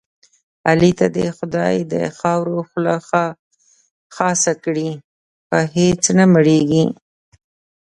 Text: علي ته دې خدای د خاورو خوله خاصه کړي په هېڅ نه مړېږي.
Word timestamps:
علي 0.69 0.91
ته 0.99 1.05
دې 1.15 1.27
خدای 1.37 1.75
د 1.93 1.93
خاورو 2.17 2.57
خوله 2.69 2.95
خاصه 4.15 4.53
کړي 4.63 4.89
په 5.49 5.59
هېڅ 5.75 6.01
نه 6.17 6.25
مړېږي. 6.33 6.85